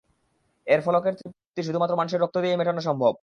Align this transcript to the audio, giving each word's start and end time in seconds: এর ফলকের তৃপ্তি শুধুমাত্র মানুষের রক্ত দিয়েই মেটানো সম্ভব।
এর 0.67 0.79
ফলকের 0.81 1.13
তৃপ্তি 1.13 1.61
শুধুমাত্র 1.63 1.99
মানুষের 1.99 2.21
রক্ত 2.21 2.35
দিয়েই 2.37 2.59
মেটানো 2.59 2.81
সম্ভব। 2.81 3.13